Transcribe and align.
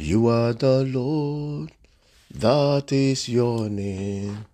You 0.00 0.28
are 0.28 0.52
the 0.52 0.84
Lord, 0.84 1.72
that 2.30 2.92
is 2.92 3.28
your 3.28 3.68
name. 3.68 4.44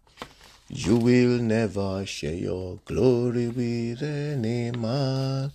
You 0.70 0.96
will 0.96 1.38
never 1.38 2.06
share 2.06 2.32
your 2.32 2.78
glory 2.86 3.48
with 3.48 4.02
any 4.02 4.70
man. 4.70 5.52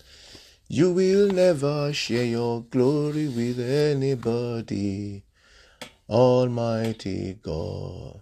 You 0.68 0.94
will 0.94 1.32
never 1.32 1.92
share 1.92 2.24
your 2.24 2.62
glory 2.70 3.30
with 3.30 3.60
anybody. 3.60 5.24
Almighty 6.08 7.40
God, 7.42 8.22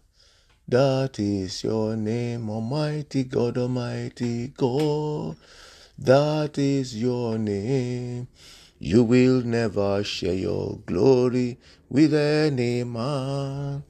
that 0.69 1.19
is 1.19 1.65
your 1.65 1.97
name. 1.97 2.49
Almighty 2.49 3.25
God, 3.25 3.57
Almighty 3.57 4.53
God, 4.55 5.35
that 5.99 6.57
is 6.57 6.95
your 6.95 7.37
name. 7.37 8.29
You 8.79 9.03
will 9.03 9.41
never 9.41 10.03
share 10.03 10.33
your 10.33 10.79
glory 10.85 11.57
with 11.89 12.13
any 12.13 12.83
man. 12.83 13.83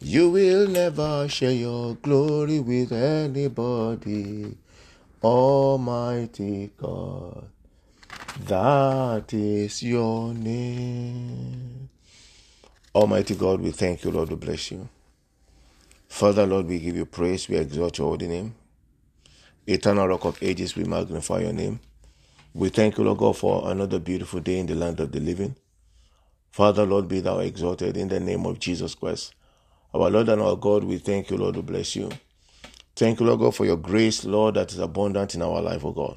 You 0.00 0.30
will 0.30 0.68
never 0.68 1.26
share 1.28 1.52
your 1.52 1.94
glory 1.94 2.60
with 2.60 2.92
anybody. 2.92 4.56
Almighty 5.22 6.70
God, 6.76 7.48
that 8.46 9.32
is 9.32 9.82
your 9.82 10.34
name. 10.34 11.88
Almighty 12.94 13.34
God, 13.34 13.62
we 13.62 13.70
thank 13.70 14.04
you, 14.04 14.10
Lord, 14.10 14.28
we 14.28 14.36
bless 14.36 14.70
you. 14.70 14.86
Father, 16.06 16.46
Lord, 16.46 16.66
we 16.66 16.78
give 16.78 16.96
you 16.96 17.06
praise, 17.06 17.48
we 17.48 17.56
exalt 17.56 17.96
your 17.96 18.08
holy 18.08 18.28
name. 18.28 18.54
Eternal 19.66 20.06
Rock 20.06 20.26
of 20.26 20.42
Ages, 20.42 20.76
we 20.76 20.84
magnify 20.84 21.40
your 21.40 21.54
name. 21.54 21.80
We 22.56 22.68
thank 22.68 22.96
you, 22.98 23.04
Lord 23.04 23.18
God, 23.18 23.36
for 23.36 23.68
another 23.68 23.98
beautiful 23.98 24.38
day 24.38 24.60
in 24.60 24.66
the 24.66 24.76
land 24.76 25.00
of 25.00 25.10
the 25.10 25.18
living. 25.18 25.56
Father, 26.52 26.86
Lord, 26.86 27.08
be 27.08 27.18
thou 27.18 27.40
exalted 27.40 27.96
in 27.96 28.06
the 28.06 28.20
name 28.20 28.46
of 28.46 28.60
Jesus 28.60 28.94
Christ. 28.94 29.34
Our 29.92 30.08
Lord 30.08 30.28
and 30.28 30.40
our 30.40 30.54
God, 30.54 30.84
we 30.84 30.98
thank 30.98 31.30
you, 31.30 31.36
Lord, 31.36 31.56
we 31.56 31.62
bless 31.62 31.96
you. 31.96 32.10
Thank 32.94 33.18
you, 33.18 33.26
Lord 33.26 33.40
God, 33.40 33.56
for 33.56 33.66
your 33.66 33.76
grace, 33.76 34.24
Lord, 34.24 34.54
that 34.54 34.72
is 34.72 34.78
abundant 34.78 35.34
in 35.34 35.42
our 35.42 35.60
life, 35.60 35.84
O 35.84 35.90
God. 35.90 36.16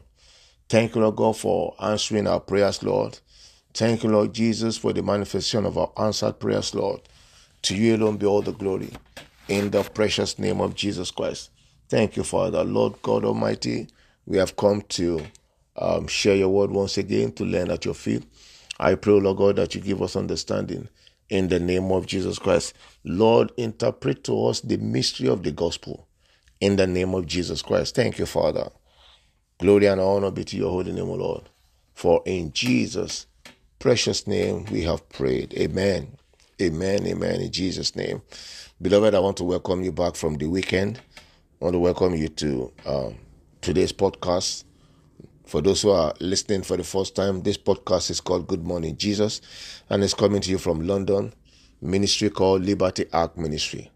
Thank 0.70 0.94
you, 0.94 1.02
Lord 1.02 1.16
God, 1.16 1.38
for 1.38 1.74
answering 1.80 2.28
our 2.28 2.40
prayers, 2.40 2.84
Lord. 2.84 3.18
Thank 3.74 4.04
you, 4.04 4.12
Lord 4.12 4.32
Jesus, 4.32 4.78
for 4.78 4.94
the 4.94 5.02
manifestation 5.02 5.66
of 5.66 5.76
our 5.76 5.92
answered 5.98 6.40
prayers, 6.40 6.76
Lord. 6.76 7.02
To 7.64 7.76
you 7.76 7.96
alone 7.96 8.18
be 8.18 8.28
all 8.28 8.44
the 8.44 8.52
glory. 8.54 8.92
In 9.48 9.72
the 9.72 9.82
precious 9.82 10.38
name 10.38 10.62
of 10.62 10.76
Jesus 10.76 11.10
Christ. 11.10 11.50
Thank 11.90 12.16
you, 12.16 12.24
Father. 12.24 12.64
Lord 12.64 13.02
God 13.02 13.26
Almighty, 13.26 13.88
we 14.28 14.38
have 14.38 14.56
come 14.56 14.84
to 14.90 15.26
um, 15.78 16.08
share 16.08 16.36
your 16.36 16.50
word 16.50 16.72
once 16.72 16.98
again 16.98 17.32
to 17.34 17.44
learn 17.44 17.72
at 17.72 17.86
your 17.86 17.94
feet. 17.94 18.24
I 18.80 18.96
pray, 18.96 19.14
Lord 19.14 19.38
God, 19.38 19.56
that 19.58 19.76
you 19.76 19.82
give 19.82 20.02
us 20.02 20.16
understanding 20.16 20.88
in 21.30 21.48
the 21.48 21.60
name 21.60 21.92
of 21.92 22.06
Jesus 22.06 22.40
Christ. 22.40 22.74
Lord, 23.04 23.52
interpret 23.58 24.24
to 24.26 24.46
us 24.48 24.62
the 24.62 24.78
mystery 24.78 25.28
of 25.28 25.44
the 25.44 25.52
gospel 25.52 26.08
in 26.60 26.76
the 26.76 26.88
name 26.88 27.14
of 27.14 27.26
Jesus 27.26 27.62
Christ. 27.62 27.96
Thank 27.96 28.20
you, 28.20 28.26
Father. 28.26 28.70
Glory 29.60 29.88
and 29.88 30.00
honor 30.00 30.32
be 30.32 30.44
to 30.44 30.58
your 30.58 30.70
holy 30.70 30.92
name, 30.92 31.10
O 31.10 31.16
Lord. 31.16 31.50
For 31.94 32.22
in 32.26 32.52
Jesus' 32.54 33.26
precious 33.80 34.28
name 34.28 34.66
we 34.72 34.84
have 34.84 35.08
prayed. 35.10 35.54
Amen. 35.56 36.18
Amen. 36.62 37.06
Amen. 37.08 37.42
In 37.42 37.52
Jesus' 37.52 37.96
name. 37.96 38.22
Beloved, 38.82 39.16
I 39.16 39.20
want 39.20 39.38
to 39.38 39.44
welcome 39.44 39.84
you 39.84 39.92
back 39.92 40.16
from 40.16 40.36
the 40.36 40.48
weekend. 40.48 41.00
I 41.60 41.66
want 41.66 41.74
to 41.74 41.80
welcome 41.80 42.14
you 42.14 42.28
to 42.30 42.72
um, 42.86 43.16
today's 43.62 43.92
podcast. 43.92 44.64
For 45.48 45.62
those 45.62 45.82
who 45.82 45.92
are 45.92 46.14
listening 46.20 46.62
for 46.64 46.76
the 46.76 46.84
first 46.84 47.16
time, 47.16 47.42
this 47.42 47.58
podcast 47.58 48.12
is 48.12 48.20
called 48.20 48.48
Good 48.48 48.66
Morning 48.66 48.98
Jesus, 48.98 49.40
and 49.90 50.04
it's 50.04 50.14
coming 50.14 50.42
to 50.42 50.52
you 50.52 50.58
from 50.58 50.86
London, 50.86 51.34
ministry 51.80 52.30
called 52.30 52.66
Liberty 52.66 53.06
Ark 53.14 53.38
Ministry. 53.38 53.90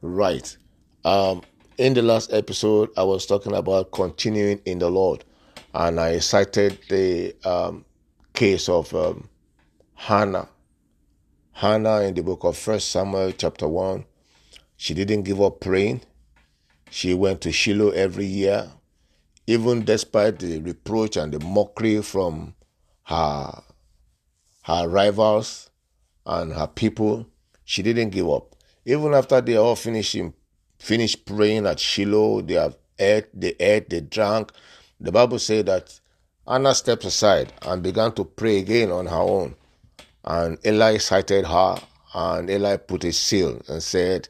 Right. 0.00 0.56
Um, 1.04 1.42
in 1.76 1.92
the 1.92 2.00
last 2.00 2.32
episode, 2.32 2.88
I 2.96 3.02
was 3.02 3.26
talking 3.26 3.52
about 3.52 3.92
continuing 3.92 4.62
in 4.64 4.78
the 4.78 4.88
Lord, 4.88 5.26
and 5.74 6.00
I 6.00 6.20
cited 6.20 6.78
the 6.88 7.36
um, 7.44 7.84
case 8.32 8.70
of 8.70 8.94
um, 8.94 9.28
Hannah. 9.92 10.48
Hannah 11.52 12.00
in 12.00 12.14
the 12.14 12.22
book 12.22 12.44
of 12.44 12.56
First 12.56 12.90
Samuel, 12.90 13.32
chapter 13.32 13.68
one. 13.68 14.06
She 14.78 14.94
didn't 14.94 15.24
give 15.24 15.42
up 15.42 15.60
praying. 15.60 16.00
She 16.88 17.12
went 17.12 17.42
to 17.42 17.52
Shiloh 17.52 17.90
every 17.90 18.24
year 18.24 18.72
even 19.46 19.84
despite 19.84 20.38
the 20.38 20.60
reproach 20.60 21.16
and 21.16 21.32
the 21.32 21.40
mockery 21.44 22.02
from 22.02 22.54
her 23.04 23.62
her 24.62 24.88
rivals 24.88 25.70
and 26.24 26.54
her 26.54 26.66
people, 26.66 27.26
she 27.64 27.82
didn't 27.82 28.10
give 28.10 28.28
up. 28.30 28.54
Even 28.86 29.12
after 29.12 29.40
they 29.40 29.56
all 29.56 29.76
finishing 29.76 30.32
finished 30.78 31.24
praying 31.26 31.66
at 31.66 31.80
Shiloh, 31.80 32.42
they 32.42 32.54
have 32.54 32.76
ate, 32.98 33.28
they 33.38 33.54
ate, 33.60 33.90
they 33.90 34.00
drank. 34.00 34.52
The 35.00 35.12
Bible 35.12 35.38
says 35.38 35.64
that 35.64 36.00
Anna 36.46 36.74
stepped 36.74 37.04
aside 37.04 37.52
and 37.62 37.82
began 37.82 38.12
to 38.12 38.24
pray 38.24 38.58
again 38.58 38.90
on 38.90 39.06
her 39.06 39.16
own. 39.16 39.54
And 40.24 40.58
Eli 40.66 40.98
sighted 40.98 41.46
her, 41.46 41.76
and 42.14 42.48
Eli 42.50 42.76
put 42.76 43.04
a 43.04 43.12
seal 43.12 43.60
and 43.68 43.82
said, 43.82 44.28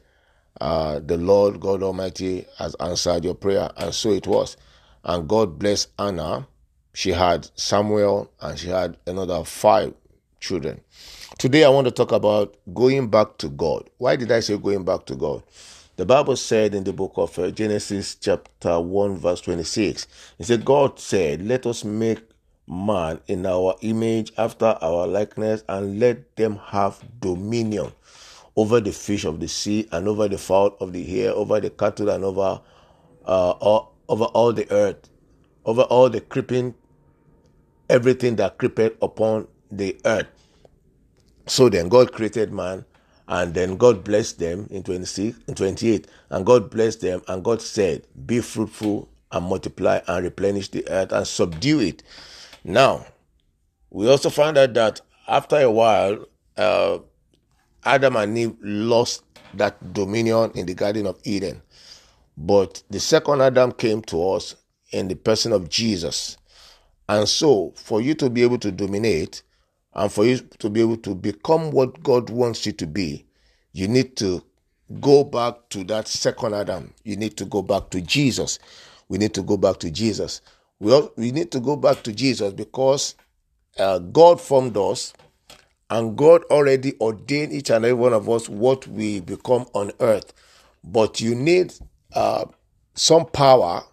uh, 0.59 0.99
The 0.99 1.17
Lord 1.17 1.59
God 1.59 1.83
Almighty 1.83 2.45
has 2.57 2.75
answered 2.75 3.23
your 3.23 3.35
prayer. 3.35 3.69
And 3.77 3.93
so 3.93 4.11
it 4.11 4.27
was 4.27 4.57
and 5.05 5.27
God 5.27 5.57
blessed 5.59 5.89
Anna. 5.97 6.47
She 6.93 7.11
had 7.11 7.49
Samuel 7.55 8.31
and 8.41 8.57
she 8.57 8.69
had 8.69 8.97
another 9.05 9.43
five 9.43 9.93
children. 10.39 10.81
Today 11.37 11.63
I 11.63 11.69
want 11.69 11.85
to 11.85 11.91
talk 11.91 12.11
about 12.11 12.55
going 12.73 13.09
back 13.09 13.37
to 13.37 13.49
God. 13.49 13.89
Why 13.97 14.15
did 14.15 14.31
I 14.31 14.39
say 14.39 14.57
going 14.57 14.83
back 14.83 15.05
to 15.07 15.15
God? 15.15 15.43
The 15.97 16.05
Bible 16.05 16.35
said 16.35 16.75
in 16.75 16.83
the 16.83 16.91
book 16.91 17.13
of 17.15 17.37
uh, 17.39 17.51
Genesis, 17.51 18.15
chapter 18.15 18.79
1, 18.79 19.17
verse 19.17 19.41
26, 19.41 20.07
it 20.39 20.45
said, 20.45 20.65
God 20.65 20.99
said, 20.99 21.41
Let 21.41 21.65
us 21.65 21.85
make 21.85 22.21
man 22.67 23.21
in 23.27 23.45
our 23.45 23.75
image 23.81 24.33
after 24.37 24.77
our 24.81 25.07
likeness 25.07 25.63
and 25.69 25.99
let 25.99 26.35
them 26.35 26.57
have 26.65 27.01
dominion 27.21 27.91
over 28.57 28.79
the 28.81 28.91
fish 28.91 29.23
of 29.23 29.39
the 29.39 29.47
sea 29.47 29.87
and 29.91 30.07
over 30.07 30.27
the 30.27 30.37
fowl 30.37 30.75
of 30.79 30.91
the 30.91 31.21
air, 31.21 31.31
over 31.31 31.59
the 31.59 31.69
cattle 31.69 32.09
and 32.09 32.23
over 32.23 32.59
uh, 33.25 33.51
all, 33.51 33.94
over 34.09 34.25
all 34.25 34.53
the 34.53 34.69
earth, 34.71 35.09
over 35.65 35.81
all 35.83 36.09
the 36.09 36.21
creeping, 36.21 36.73
everything 37.89 38.35
that 38.37 38.57
creepeth 38.57 38.93
upon 39.01 39.47
the 39.71 39.99
earth. 40.05 40.27
So 41.47 41.69
then 41.69 41.89
God 41.89 42.11
created 42.11 42.51
man, 42.51 42.85
and 43.27 43.53
then 43.53 43.77
God 43.77 44.03
blessed 44.03 44.39
them 44.39 44.67
in 44.69 44.83
26 44.83 45.39
and 45.47 45.57
28, 45.57 46.07
and 46.29 46.45
God 46.45 46.69
blessed 46.69 47.01
them, 47.01 47.21
and 47.27 47.43
God 47.43 47.61
said, 47.61 48.05
Be 48.25 48.41
fruitful 48.41 49.09
and 49.31 49.45
multiply 49.45 49.99
and 50.07 50.23
replenish 50.23 50.69
the 50.69 50.87
earth 50.89 51.11
and 51.11 51.27
subdue 51.27 51.79
it. 51.79 52.03
Now, 52.63 53.05
we 53.89 54.09
also 54.09 54.29
found 54.29 54.57
out 54.57 54.73
that 54.73 55.01
after 55.27 55.57
a 55.59 55.69
while, 55.71 56.25
uh, 56.57 56.99
Adam 57.83 58.15
and 58.15 58.37
Eve 58.37 58.55
lost 58.61 59.23
that 59.53 59.93
dominion 59.93 60.51
in 60.55 60.65
the 60.65 60.73
Garden 60.73 61.05
of 61.05 61.19
Eden. 61.23 61.61
But 62.37 62.83
the 62.89 62.99
second 62.99 63.41
Adam 63.41 63.71
came 63.71 64.01
to 64.03 64.31
us 64.31 64.55
in 64.91 65.07
the 65.07 65.15
person 65.15 65.51
of 65.51 65.69
Jesus. 65.69 66.37
And 67.07 67.27
so, 67.27 67.73
for 67.75 68.01
you 68.01 68.15
to 68.15 68.29
be 68.29 68.43
able 68.43 68.57
to 68.59 68.71
dominate 68.71 69.43
and 69.93 70.11
for 70.11 70.25
you 70.25 70.39
to 70.59 70.69
be 70.69 70.81
able 70.81 70.97
to 70.97 71.15
become 71.15 71.71
what 71.71 72.03
God 72.03 72.29
wants 72.29 72.65
you 72.65 72.71
to 72.73 72.87
be, 72.87 73.25
you 73.73 73.87
need 73.87 74.15
to 74.17 74.43
go 74.99 75.23
back 75.23 75.69
to 75.69 75.83
that 75.85 76.07
second 76.07 76.53
Adam. 76.53 76.93
You 77.03 77.15
need 77.15 77.37
to 77.37 77.45
go 77.45 77.61
back 77.61 77.89
to 77.91 78.01
Jesus. 78.01 78.59
We 79.07 79.17
need 79.17 79.33
to 79.35 79.41
go 79.43 79.57
back 79.57 79.79
to 79.79 79.91
Jesus. 79.91 80.41
We, 80.79 80.91
all, 80.91 81.11
we 81.15 81.31
need 81.31 81.51
to 81.51 81.59
go 81.59 81.75
back 81.75 82.03
to 82.03 82.11
Jesus 82.11 82.53
because 82.53 83.15
uh, 83.77 83.99
God 83.99 84.41
formed 84.41 84.75
us 84.77 85.13
and 85.89 86.17
God 86.17 86.43
already 86.45 86.93
ordained 86.99 87.53
each 87.53 87.69
and 87.69 87.85
every 87.85 87.93
one 87.93 88.13
of 88.13 88.29
us 88.29 88.49
what 88.49 88.87
we 88.87 89.19
become 89.19 89.65
on 89.73 89.91
earth. 89.99 90.33
But 90.83 91.21
you 91.21 91.35
need 91.35 91.73
some 92.93 93.25
power 93.27 93.83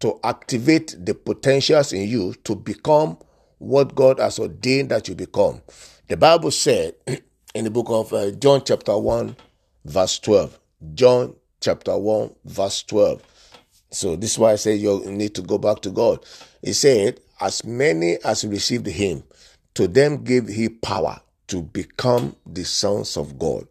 to 0.00 0.18
activate 0.24 0.96
the 0.98 1.14
potentials 1.14 1.92
in 1.92 2.08
you 2.08 2.34
to 2.44 2.54
become 2.56 3.16
what 3.58 3.94
God 3.94 4.18
has 4.18 4.38
ordained 4.38 4.90
that 4.90 5.08
you 5.08 5.14
become. 5.14 5.62
The 6.08 6.16
Bible 6.16 6.50
said 6.50 6.94
in 7.54 7.64
the 7.64 7.70
book 7.70 7.86
of 7.88 8.12
uh, 8.12 8.32
John, 8.32 8.62
chapter 8.64 8.98
1, 8.98 9.36
verse 9.84 10.18
12. 10.18 10.58
John, 10.94 11.36
chapter 11.60 11.96
1, 11.96 12.34
verse 12.44 12.82
12. 12.82 13.22
So 13.92 14.16
this 14.16 14.32
is 14.32 14.38
why 14.38 14.52
I 14.52 14.56
say 14.56 14.74
you 14.74 15.04
need 15.06 15.34
to 15.36 15.42
go 15.42 15.58
back 15.58 15.80
to 15.82 15.90
God. 15.90 16.24
He 16.62 16.72
said, 16.72 17.20
As 17.40 17.64
many 17.64 18.18
as 18.24 18.44
received 18.44 18.86
him, 18.88 19.22
to 19.74 19.86
them 19.86 20.24
gave 20.24 20.48
he 20.48 20.68
power 20.68 21.20
to 21.48 21.62
become 21.62 22.34
the 22.46 22.64
sons 22.64 23.16
of 23.16 23.38
God. 23.38 23.68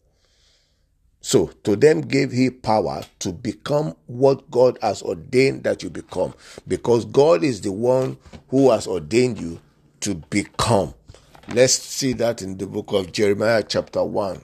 So 1.21 1.47
to 1.63 1.75
them 1.75 2.01
gave 2.01 2.31
he 2.31 2.49
power 2.49 3.03
to 3.19 3.31
become 3.31 3.95
what 4.07 4.49
God 4.49 4.79
has 4.81 5.03
ordained 5.03 5.63
that 5.63 5.83
you 5.83 5.89
become. 5.89 6.33
Because 6.67 7.05
God 7.05 7.43
is 7.43 7.61
the 7.61 7.71
one 7.71 8.17
who 8.49 8.71
has 8.71 8.87
ordained 8.87 9.39
you 9.39 9.59
to 10.01 10.15
become. 10.15 10.95
Let's 11.53 11.73
see 11.73 12.13
that 12.13 12.41
in 12.41 12.57
the 12.57 12.65
book 12.65 12.91
of 12.91 13.11
Jeremiah, 13.11 13.63
chapter 13.63 14.03
1. 14.03 14.41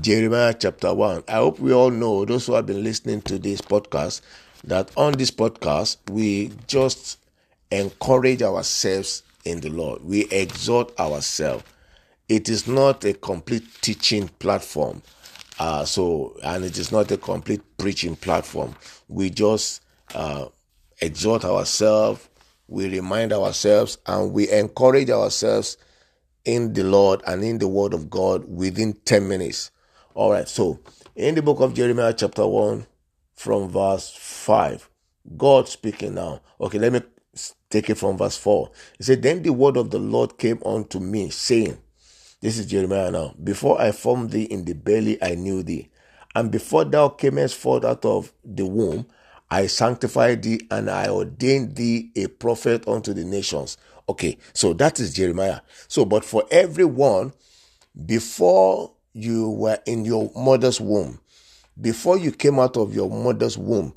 Jeremiah 0.00 0.54
chapter 0.58 0.94
1. 0.94 1.24
I 1.28 1.32
hope 1.32 1.58
we 1.58 1.72
all 1.72 1.90
know, 1.90 2.24
those 2.24 2.46
who 2.46 2.54
have 2.54 2.66
been 2.66 2.82
listening 2.82 3.20
to 3.22 3.38
this 3.38 3.60
podcast, 3.60 4.22
that 4.64 4.90
on 4.96 5.12
this 5.14 5.30
podcast, 5.30 5.96
we 6.08 6.52
just 6.66 7.18
encourage 7.70 8.40
ourselves 8.42 9.24
in 9.44 9.60
the 9.60 9.68
Lord. 9.68 10.04
We 10.04 10.26
exhort 10.26 10.98
ourselves. 10.98 11.64
It 12.30 12.48
is 12.48 12.68
not 12.68 13.04
a 13.04 13.12
complete 13.12 13.64
teaching 13.80 14.28
platform. 14.28 15.02
Uh, 15.58 15.84
so, 15.84 16.36
and 16.44 16.64
it 16.64 16.78
is 16.78 16.92
not 16.92 17.10
a 17.10 17.16
complete 17.16 17.60
preaching 17.76 18.14
platform. 18.14 18.76
We 19.08 19.30
just 19.30 19.82
uh, 20.14 20.46
exhort 21.00 21.44
ourselves, 21.44 22.28
we 22.68 22.88
remind 22.88 23.32
ourselves, 23.32 23.98
and 24.06 24.32
we 24.32 24.48
encourage 24.48 25.10
ourselves 25.10 25.76
in 26.44 26.72
the 26.72 26.84
Lord 26.84 27.20
and 27.26 27.42
in 27.42 27.58
the 27.58 27.66
Word 27.66 27.92
of 27.92 28.08
God 28.08 28.44
within 28.46 28.92
10 28.92 29.26
minutes. 29.26 29.72
All 30.14 30.30
right, 30.30 30.48
so 30.48 30.78
in 31.16 31.34
the 31.34 31.42
book 31.42 31.58
of 31.58 31.74
Jeremiah, 31.74 32.14
chapter 32.16 32.46
1, 32.46 32.86
from 33.34 33.68
verse 33.70 34.14
5, 34.16 34.88
God 35.36 35.68
speaking 35.68 36.14
now. 36.14 36.42
Okay, 36.60 36.78
let 36.78 36.92
me 36.92 37.00
take 37.70 37.90
it 37.90 37.96
from 37.96 38.16
verse 38.16 38.36
4. 38.36 38.70
He 38.98 39.02
said, 39.02 39.20
Then 39.20 39.42
the 39.42 39.52
word 39.52 39.76
of 39.76 39.90
the 39.90 39.98
Lord 39.98 40.38
came 40.38 40.62
unto 40.64 41.00
me, 41.00 41.30
saying, 41.30 41.76
This 42.40 42.58
is 42.58 42.64
Jeremiah 42.64 43.10
now. 43.10 43.34
Before 43.42 43.78
I 43.78 43.92
formed 43.92 44.30
thee 44.30 44.44
in 44.44 44.64
the 44.64 44.72
belly, 44.72 45.22
I 45.22 45.34
knew 45.34 45.62
thee. 45.62 45.90
And 46.34 46.50
before 46.50 46.84
thou 46.86 47.10
camest 47.10 47.54
forth 47.54 47.84
out 47.84 48.06
of 48.06 48.32
the 48.42 48.64
womb, 48.64 49.06
I 49.50 49.66
sanctified 49.66 50.42
thee 50.42 50.66
and 50.70 50.88
I 50.88 51.10
ordained 51.10 51.76
thee 51.76 52.10
a 52.16 52.28
prophet 52.28 52.88
unto 52.88 53.12
the 53.12 53.24
nations. 53.24 53.76
Okay, 54.08 54.38
so 54.54 54.72
that 54.74 55.00
is 55.00 55.12
Jeremiah. 55.12 55.60
So, 55.86 56.06
but 56.06 56.24
for 56.24 56.44
everyone, 56.50 57.34
before 58.06 58.94
you 59.12 59.50
were 59.50 59.78
in 59.84 60.06
your 60.06 60.32
mother's 60.34 60.80
womb, 60.80 61.20
before 61.78 62.16
you 62.16 62.32
came 62.32 62.58
out 62.58 62.78
of 62.78 62.94
your 62.94 63.10
mother's 63.10 63.58
womb, 63.58 63.92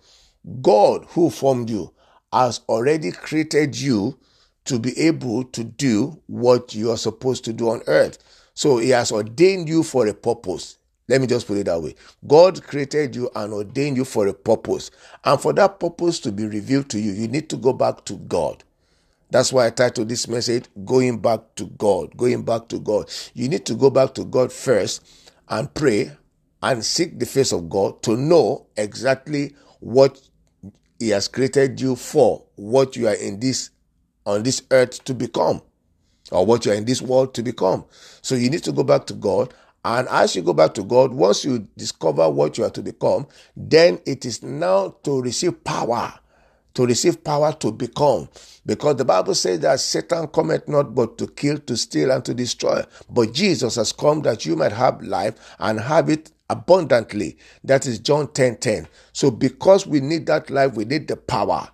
God 0.62 1.06
who 1.12 1.30
formed 1.30 1.70
you 1.70 1.94
has 2.34 2.60
already 2.68 3.12
created 3.12 3.80
you 3.80 4.20
to 4.66 4.80
be 4.80 4.98
able 5.00 5.44
to 5.46 5.64
do 5.64 6.20
what 6.28 6.74
you 6.74 6.92
are 6.92 6.98
supposed 6.98 7.44
to 7.46 7.54
do 7.54 7.70
on 7.70 7.82
earth. 7.88 8.18
So 8.54 8.78
he 8.78 8.90
has 8.90 9.12
ordained 9.12 9.68
you 9.68 9.84
for 9.84 10.08
a 10.08 10.14
purpose. 10.14 10.78
Let 11.10 11.20
me 11.20 11.28
just 11.28 11.48
put 11.48 11.58
it 11.58 11.66
that 11.66 11.82
way. 11.82 11.96
God 12.26 12.64
created 12.64 13.16
you 13.16 13.30
and 13.36 13.52
ordained 13.54 13.98
you 13.98 14.06
for 14.06 14.28
a 14.28 14.34
purpose. 14.34 14.90
And 15.26 15.40
for 15.40 15.52
that 15.54 15.80
purpose 15.80 16.20
to 16.22 16.32
be 16.32 16.46
revealed 16.46 16.90
to 16.90 17.00
you, 17.00 17.12
you 17.12 17.28
need 17.28 17.50
to 17.50 17.58
go 17.58 17.74
back 17.74 18.06
to 18.06 18.14
God. 18.14 18.64
That's 19.30 19.52
why 19.52 19.66
I 19.66 19.72
titled 19.72 20.10
this 20.10 20.28
message, 20.28 20.66
Going 20.86 21.20
Back 21.20 21.56
to 21.56 21.66
God. 21.66 22.16
Going 22.16 22.44
Back 22.44 22.68
to 22.70 22.80
God. 22.80 23.12
You 23.34 23.50
need 23.50 23.66
to 23.66 23.74
go 23.74 23.90
back 23.90 24.14
to 24.14 24.24
God 24.24 24.54
first 24.54 25.04
and 25.50 25.74
pray 25.74 26.12
and 26.62 26.86
seek 26.86 27.20
the 27.20 27.26
face 27.26 27.52
of 27.52 27.70
God 27.70 28.02
to 28.04 28.16
know 28.16 28.68
exactly 28.78 29.56
what 29.80 30.22
He 31.00 31.10
has 31.10 31.28
created 31.28 31.82
you 31.82 31.96
for, 31.96 32.46
what 32.56 32.96
you 32.96 33.08
are 33.08 33.16
in 33.16 33.40
this 33.40 33.72
on 34.26 34.44
this 34.44 34.64
earth 34.72 35.04
to 35.06 35.14
become, 35.14 35.62
or 36.32 36.46
what 36.46 36.66
you 36.66 36.72
are 36.72 36.76
in 36.76 36.86
this 36.86 37.02
world 37.02 37.34
to 37.36 37.44
become. 37.44 37.86
So 38.22 38.36
you 38.36 38.50
need 38.50 38.64
to 38.64 38.72
go 38.72 38.84
back 38.84 39.06
to 39.08 39.14
God 39.14 39.54
and 39.86 40.08
as 40.08 40.36
you 40.36 40.42
go 40.42 40.54
back 40.54 40.74
to 40.76 40.84
God, 40.84 41.12
once 41.14 41.44
you 41.44 41.68
discover 41.78 42.30
what 42.30 42.58
you 42.58 42.64
are 42.64 42.70
to 42.70 42.82
become, 42.82 43.28
then 43.56 44.00
it 44.06 44.26
is 44.26 44.42
now 44.42 44.96
to 45.04 45.22
receive 45.22 45.62
power, 45.66 46.14
to 46.76 46.86
receive 46.86 47.22
power 47.22 47.52
to 47.54 47.72
become. 47.72 48.30
Because 48.66 48.96
the 48.96 49.04
Bible 49.04 49.36
says 49.36 49.60
that 49.60 49.82
Satan 49.82 50.28
cometh 50.28 50.70
not 50.70 50.96
but 50.96 51.18
to 51.18 51.28
kill, 51.28 51.58
to 51.60 51.76
steal, 51.76 52.12
and 52.12 52.24
to 52.24 52.34
destroy. 52.34 52.82
But 53.10 53.34
Jesus 53.34 53.76
has 53.76 53.92
come 53.92 54.22
that 54.22 54.46
you 54.46 54.56
might 54.56 54.72
have 54.72 55.02
life 55.02 55.36
and 55.60 55.82
have 55.82 56.10
it 56.10 56.32
abundantly. 56.50 57.38
That 57.66 57.86
is 57.86 58.00
John 58.00 58.32
10 58.32 58.58
10. 58.58 58.88
So 59.12 59.32
because 59.32 59.86
we 59.86 60.00
need 60.00 60.28
that 60.28 60.50
life, 60.50 60.76
we 60.76 60.86
need 60.86 61.10
the 61.10 61.18
power. 61.18 61.68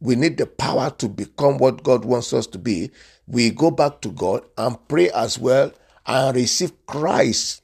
We 0.00 0.16
need 0.16 0.38
the 0.38 0.46
power 0.46 0.90
to 0.98 1.08
become 1.08 1.58
what 1.58 1.82
God 1.82 2.06
wants 2.06 2.32
us 2.32 2.46
to 2.48 2.58
be. 2.58 2.90
We 3.26 3.50
go 3.50 3.70
back 3.70 4.00
to 4.00 4.08
God 4.08 4.44
and 4.56 4.76
pray 4.88 5.10
as 5.10 5.38
well 5.38 5.72
and 6.06 6.34
receive 6.34 6.86
Christ. 6.86 7.62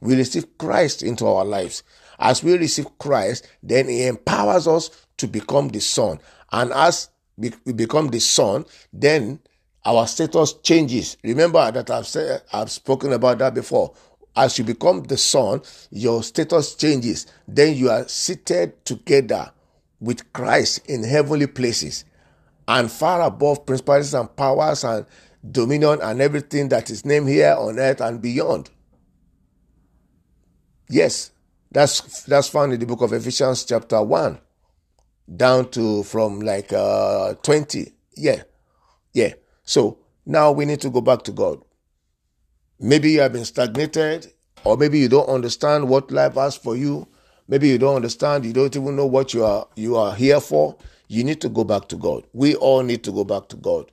We 0.00 0.14
receive 0.14 0.58
Christ 0.58 1.02
into 1.02 1.26
our 1.26 1.44
lives. 1.44 1.82
As 2.18 2.42
we 2.42 2.56
receive 2.56 2.98
Christ, 2.98 3.48
then 3.62 3.88
He 3.88 4.06
empowers 4.06 4.68
us 4.68 4.90
to 5.16 5.26
become 5.26 5.68
the 5.68 5.80
Son. 5.80 6.20
And 6.52 6.72
as 6.72 7.10
we 7.36 7.50
become 7.72 8.08
the 8.08 8.20
Son, 8.20 8.64
then 8.92 9.40
our 9.84 10.06
status 10.06 10.54
changes. 10.62 11.16
Remember 11.24 11.70
that 11.72 11.90
I've 11.90 12.06
said 12.06 12.42
I've 12.52 12.70
spoken 12.70 13.12
about 13.12 13.38
that 13.38 13.54
before. 13.54 13.92
As 14.36 14.58
you 14.58 14.64
become 14.64 15.02
the 15.02 15.16
Son, 15.16 15.62
your 15.90 16.22
status 16.22 16.76
changes. 16.76 17.26
Then 17.48 17.74
you 17.74 17.90
are 17.90 18.06
seated 18.06 18.84
together 18.84 19.50
with 20.00 20.32
Christ 20.32 20.86
in 20.86 21.02
heavenly 21.04 21.46
places 21.46 22.04
and 22.68 22.90
far 22.90 23.22
above 23.22 23.66
principalities 23.66 24.14
and 24.14 24.34
powers 24.36 24.84
and 24.84 25.06
dominion 25.50 26.00
and 26.02 26.20
everything 26.20 26.68
that 26.68 26.90
is 26.90 27.04
named 27.04 27.28
here 27.28 27.54
on 27.58 27.78
earth 27.78 28.00
and 28.00 28.20
beyond. 28.20 28.70
Yes, 30.88 31.30
that's 31.70 32.24
that's 32.24 32.48
found 32.48 32.72
in 32.72 32.80
the 32.80 32.86
book 32.86 33.02
of 33.02 33.12
Ephesians 33.12 33.64
chapter 33.64 34.02
1 34.02 34.38
down 35.34 35.68
to 35.70 36.02
from 36.04 36.40
like 36.40 36.72
uh 36.72 37.34
20. 37.34 37.92
Yeah. 38.16 38.42
Yeah. 39.12 39.34
So 39.64 39.98
now 40.24 40.52
we 40.52 40.64
need 40.64 40.80
to 40.82 40.90
go 40.90 41.00
back 41.00 41.22
to 41.24 41.32
God. 41.32 41.60
Maybe 42.78 43.12
you 43.12 43.20
have 43.20 43.32
been 43.32 43.44
stagnated 43.44 44.32
or 44.64 44.76
maybe 44.76 44.98
you 44.98 45.08
don't 45.08 45.28
understand 45.28 45.88
what 45.88 46.10
life 46.10 46.34
has 46.34 46.56
for 46.56 46.76
you. 46.76 47.08
Maybe 47.48 47.68
you 47.68 47.78
don't 47.78 47.96
understand, 47.96 48.44
you 48.44 48.52
don't 48.52 48.74
even 48.74 48.96
know 48.96 49.06
what 49.06 49.32
you 49.32 49.44
are 49.44 49.68
you 49.76 49.96
are 49.96 50.14
here 50.14 50.40
for. 50.40 50.76
You 51.08 51.22
need 51.22 51.40
to 51.42 51.48
go 51.48 51.64
back 51.64 51.88
to 51.88 51.96
God. 51.96 52.24
We 52.32 52.56
all 52.56 52.82
need 52.82 53.04
to 53.04 53.12
go 53.12 53.24
back 53.24 53.48
to 53.48 53.56
God. 53.56 53.90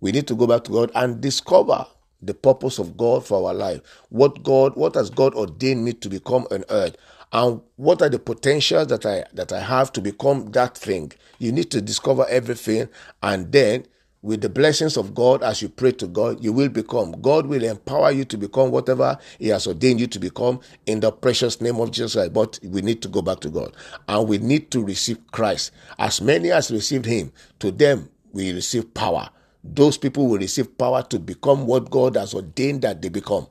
We 0.00 0.12
need 0.12 0.28
to 0.28 0.34
go 0.34 0.46
back 0.46 0.64
to 0.64 0.70
God 0.72 0.92
and 0.94 1.20
discover 1.20 1.86
the 2.20 2.34
purpose 2.34 2.78
of 2.78 2.96
God 2.96 3.26
for 3.26 3.48
our 3.48 3.54
life. 3.54 3.80
What 4.10 4.42
God, 4.44 4.76
what 4.76 4.94
has 4.94 5.10
God 5.10 5.34
ordained 5.34 5.84
me 5.84 5.92
to 5.94 6.08
become 6.08 6.46
on 6.50 6.64
earth? 6.70 6.96
And 7.32 7.60
what 7.76 8.02
are 8.02 8.08
the 8.08 8.18
potentials 8.18 8.88
that 8.88 9.06
I 9.06 9.24
that 9.32 9.52
I 9.52 9.60
have 9.60 9.92
to 9.94 10.00
become 10.00 10.52
that 10.52 10.76
thing? 10.76 11.12
You 11.38 11.50
need 11.50 11.70
to 11.72 11.80
discover 11.80 12.26
everything 12.28 12.88
and 13.22 13.50
then 13.50 13.86
with 14.22 14.40
the 14.40 14.48
blessings 14.48 14.96
of 14.96 15.14
God 15.14 15.42
as 15.42 15.60
you 15.60 15.68
pray 15.68 15.92
to 15.92 16.06
God, 16.06 16.42
you 16.42 16.52
will 16.52 16.68
become. 16.68 17.20
God 17.20 17.46
will 17.46 17.64
empower 17.64 18.10
you 18.12 18.24
to 18.26 18.38
become 18.38 18.70
whatever 18.70 19.18
He 19.38 19.48
has 19.48 19.66
ordained 19.66 20.00
you 20.00 20.06
to 20.06 20.18
become 20.18 20.60
in 20.86 21.00
the 21.00 21.10
precious 21.12 21.60
name 21.60 21.80
of 21.80 21.90
Jesus 21.90 22.14
Christ. 22.14 22.32
But 22.32 22.58
we 22.62 22.82
need 22.82 23.02
to 23.02 23.08
go 23.08 23.20
back 23.20 23.40
to 23.40 23.50
God 23.50 23.76
and 24.08 24.28
we 24.28 24.38
need 24.38 24.70
to 24.70 24.84
receive 24.84 25.18
Christ. 25.32 25.72
As 25.98 26.20
many 26.20 26.50
as 26.50 26.70
received 26.70 27.06
Him, 27.06 27.32
to 27.58 27.70
them 27.70 28.08
we 28.32 28.52
receive 28.52 28.94
power 28.94 29.28
those 29.64 29.96
people 29.96 30.26
will 30.26 30.38
receive 30.38 30.76
power 30.76 31.02
to 31.04 31.18
become 31.18 31.66
what 31.66 31.90
God 31.90 32.16
has 32.16 32.34
ordained 32.34 32.82
that 32.82 33.00
they 33.00 33.08
become. 33.08 33.46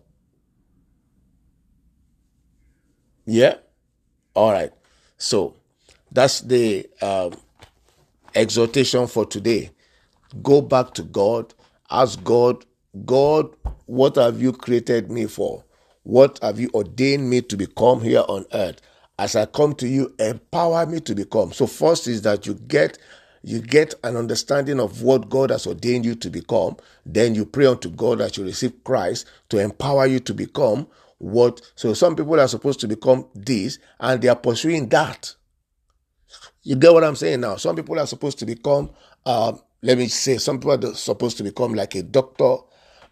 Yeah? 3.26 3.56
All 4.34 4.52
right. 4.52 4.74
So 5.18 5.56
that's 6.12 6.42
the 6.42 6.90
um, 7.02 7.34
exhortation 8.36 9.08
for 9.08 9.26
today. 9.26 9.72
Go 10.42 10.62
back 10.62 10.94
to 10.96 11.04
God. 11.04 11.54
Ask 11.90 12.24
God, 12.24 12.66
God, 13.06 13.54
what 13.86 14.16
have 14.16 14.42
you 14.42 14.54
created 14.54 15.12
me 15.12 15.26
for? 15.26 15.64
What 16.04 16.40
have 16.42 16.60
you 16.60 16.70
ordained 16.74 17.30
me 17.30 17.42
to 17.42 17.58
become 17.58 18.02
here 18.02 18.24
on 18.28 18.46
earth? 18.54 18.82
As 19.20 19.36
I 19.36 19.46
come 19.46 19.76
to 19.76 19.88
you, 19.88 20.16
empower 20.20 20.86
me 20.86 21.00
to 21.02 21.14
become. 21.14 21.52
So, 21.52 21.68
first 21.68 22.08
is 22.08 22.24
that 22.24 22.48
you 22.48 22.56
get 22.56 22.98
you 23.44 23.60
get 23.60 23.96
an 24.04 24.16
understanding 24.16 24.80
of 24.80 25.02
what 25.02 25.30
God 25.30 25.50
has 25.50 25.66
ordained 25.66 26.06
you 26.06 26.16
to 26.16 26.30
become, 26.30 26.78
then 27.06 27.34
you 27.34 27.46
pray 27.46 27.66
unto 27.66 27.90
God 27.90 28.20
that 28.20 28.38
you 28.38 28.44
receive 28.44 28.84
Christ 28.84 29.28
to 29.50 29.58
empower 29.58 30.06
you 30.06 30.20
to 30.20 30.34
become 30.34 30.88
what. 31.18 31.62
So 31.76 31.94
some 31.94 32.16
people 32.16 32.40
are 32.40 32.48
supposed 32.48 32.80
to 32.82 32.88
become 32.88 33.28
this 33.34 33.80
and 34.00 34.22
they 34.22 34.28
are 34.28 34.36
pursuing 34.36 34.90
that. 34.90 35.36
You 36.64 36.76
get 36.76 36.94
what 36.94 37.04
I'm 37.04 37.16
saying 37.16 37.42
now? 37.42 37.56
Some 37.56 37.76
people 37.76 38.00
are 38.00 38.06
supposed 38.06 38.38
to 38.40 38.46
become, 38.46 38.92
uh, 39.26 39.54
let 39.82 39.98
me 39.98 40.08
say, 40.08 40.38
some 40.38 40.60
people 40.60 40.92
are 40.92 40.94
supposed 40.96 41.38
to 41.38 41.44
become 41.44 41.74
like 41.74 41.96
a 41.96 42.04
doctor 42.04 42.58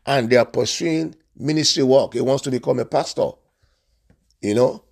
and 0.05 0.29
they 0.29 0.37
are 0.37 0.45
pursuing 0.45 1.15
ministry 1.35 1.83
work. 1.83 2.13
He 2.13 2.21
wants 2.21 2.43
to 2.43 2.51
become 2.51 2.79
a 2.79 2.85
pastor, 2.85 3.31
you 4.41 4.53
know, 4.55 4.83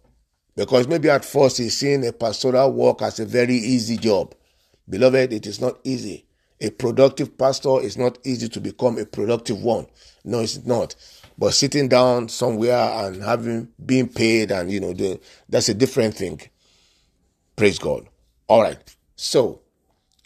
because 0.55 0.87
maybe 0.87 1.09
at 1.09 1.23
first 1.23 1.57
he's 1.57 1.77
seeing 1.77 2.05
a 2.07 2.11
pastoral 2.11 2.73
work 2.73 3.01
as 3.01 3.19
a 3.19 3.25
very 3.25 3.55
easy 3.55 3.97
job. 3.97 4.33
Beloved, 4.89 5.33
it 5.33 5.45
is 5.45 5.61
not 5.61 5.79
easy. 5.83 6.25
A 6.59 6.71
productive 6.71 7.37
pastor 7.37 7.81
is 7.81 7.97
not 7.97 8.17
easy 8.25 8.49
to 8.49 8.59
become 8.59 8.97
a 8.97 9.05
productive 9.05 9.61
one. 9.61 9.85
No, 10.25 10.39
it's 10.39 10.65
not. 10.65 10.95
But 11.37 11.53
sitting 11.53 11.87
down 11.87 12.29
somewhere 12.29 12.75
and 12.75 13.21
having 13.21 13.67
being 13.85 14.07
paid 14.09 14.51
and 14.51 14.71
you 14.71 14.79
know 14.79 15.19
that's 15.47 15.69
a 15.69 15.75
different 15.75 16.15
thing. 16.15 16.41
Praise 17.55 17.77
God. 17.77 18.07
All 18.47 18.63
right. 18.63 18.79
So 19.15 19.61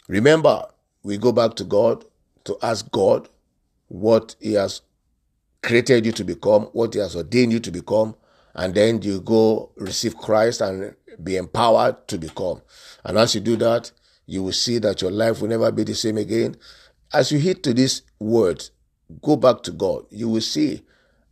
remember, 0.08 0.66
we 1.02 1.18
go 1.18 1.32
back 1.32 1.54
to 1.56 1.64
God 1.64 2.04
to 2.44 2.56
ask 2.62 2.90
God 2.90 3.28
what 3.88 4.36
He 4.40 4.54
has 4.54 4.82
created 5.62 6.06
you 6.06 6.12
to 6.12 6.24
become, 6.24 6.64
what 6.72 6.94
He 6.94 7.00
has 7.00 7.16
ordained 7.16 7.52
you 7.52 7.60
to 7.60 7.70
become, 7.70 8.14
and 8.54 8.74
then 8.74 9.00
you 9.02 9.20
go 9.20 9.70
receive 9.76 10.16
Christ 10.16 10.60
and 10.60 10.94
be 11.22 11.36
empowered 11.36 12.06
to 12.08 12.18
become. 12.18 12.62
And 13.04 13.18
as 13.18 13.34
you 13.34 13.40
do 13.40 13.56
that, 13.56 13.90
you 14.26 14.42
will 14.42 14.52
see 14.52 14.78
that 14.78 15.02
your 15.02 15.10
life 15.10 15.40
will 15.40 15.48
never 15.48 15.70
be 15.72 15.84
the 15.84 15.94
same 15.94 16.18
again. 16.18 16.56
As 17.12 17.32
you 17.32 17.38
hit 17.38 17.62
to 17.64 17.74
this 17.74 18.02
word, 18.18 18.64
go 19.22 19.36
back 19.36 19.62
to 19.64 19.70
God. 19.72 20.06
You 20.10 20.28
will 20.28 20.40
see, 20.40 20.82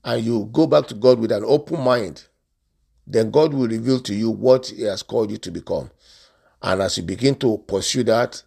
and 0.04 0.24
you 0.24 0.48
go 0.52 0.66
back 0.66 0.86
to 0.88 0.94
God 0.94 1.18
with 1.18 1.32
an 1.32 1.44
open 1.46 1.80
mind. 1.80 2.24
Then 3.06 3.30
God 3.30 3.54
will 3.54 3.68
reveal 3.68 4.00
to 4.00 4.14
you 4.14 4.30
what 4.30 4.66
He 4.66 4.82
has 4.82 5.02
called 5.02 5.30
you 5.30 5.38
to 5.38 5.50
become. 5.50 5.90
And 6.62 6.82
as 6.82 6.96
you 6.96 7.02
begin 7.02 7.34
to 7.36 7.58
pursue 7.66 8.04
that, 8.04 8.42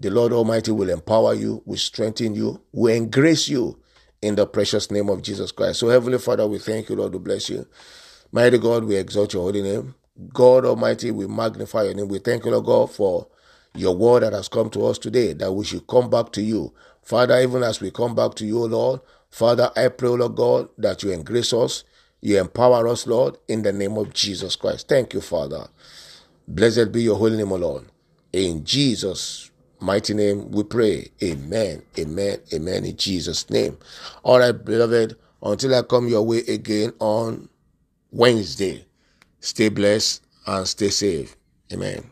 the 0.00 0.10
Lord 0.10 0.32
Almighty 0.32 0.70
will 0.70 0.90
empower 0.90 1.34
you, 1.34 1.62
will 1.66 1.76
strengthen 1.76 2.34
you, 2.34 2.60
will 2.72 2.94
engrace 2.94 3.48
you 3.48 3.78
in 4.22 4.36
the 4.36 4.46
precious 4.46 4.90
name 4.90 5.08
of 5.08 5.22
Jesus 5.22 5.50
Christ. 5.52 5.80
So, 5.80 5.88
Heavenly 5.88 6.18
Father, 6.18 6.46
we 6.46 6.58
thank 6.58 6.88
you, 6.88 6.96
Lord, 6.96 7.12
to 7.12 7.18
bless 7.18 7.48
you. 7.50 7.66
Mighty 8.30 8.58
God, 8.58 8.84
we 8.84 8.96
exalt 8.96 9.32
your 9.32 9.42
holy 9.42 9.62
name. 9.62 9.94
God 10.32 10.64
Almighty, 10.64 11.10
we 11.10 11.26
magnify 11.26 11.84
your 11.84 11.94
name. 11.94 12.08
We 12.08 12.18
thank 12.18 12.44
you, 12.44 12.50
Lord 12.52 12.66
God, 12.66 12.92
for 12.92 13.26
your 13.74 13.96
word 13.96 14.22
that 14.22 14.32
has 14.32 14.48
come 14.48 14.70
to 14.70 14.86
us 14.86 14.98
today, 14.98 15.32
that 15.34 15.52
we 15.52 15.64
should 15.64 15.86
come 15.86 16.10
back 16.10 16.32
to 16.32 16.42
you. 16.42 16.72
Father, 17.02 17.40
even 17.40 17.62
as 17.62 17.80
we 17.80 17.90
come 17.90 18.14
back 18.14 18.34
to 18.36 18.46
you, 18.46 18.58
Lord, 18.58 19.00
Father, 19.30 19.70
I 19.76 19.88
pray, 19.88 20.08
Lord 20.10 20.34
God, 20.36 20.68
that 20.78 21.02
you 21.02 21.10
engrace 21.12 21.52
us, 21.52 21.84
you 22.20 22.38
empower 22.38 22.86
us, 22.88 23.06
Lord, 23.06 23.38
in 23.48 23.62
the 23.62 23.72
name 23.72 23.96
of 23.96 24.12
Jesus 24.12 24.56
Christ. 24.56 24.88
Thank 24.88 25.14
you, 25.14 25.20
Father. 25.20 25.68
Blessed 26.46 26.92
be 26.92 27.02
your 27.02 27.16
holy 27.16 27.36
name, 27.36 27.50
Lord. 27.50 27.84
In 28.32 28.64
Jesus' 28.64 29.47
mighty 29.80 30.14
name 30.14 30.50
we 30.50 30.64
pray. 30.64 31.08
Amen. 31.22 31.82
Amen. 31.98 32.38
Amen. 32.52 32.84
In 32.84 32.96
Jesus' 32.96 33.48
name. 33.50 33.78
All 34.22 34.38
right, 34.38 34.52
beloved, 34.52 35.16
until 35.42 35.74
I 35.74 35.82
come 35.82 36.08
your 36.08 36.22
way 36.22 36.38
again 36.40 36.92
on 36.98 37.48
Wednesday, 38.10 38.84
stay 39.40 39.68
blessed 39.68 40.22
and 40.46 40.66
stay 40.66 40.90
safe. 40.90 41.36
Amen. 41.72 42.10